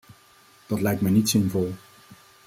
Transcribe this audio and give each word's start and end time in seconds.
Dat 0.67 0.81
lijkt 0.81 1.01
mij 1.01 1.11
niet 1.11 1.29
zinvol. 1.29 1.73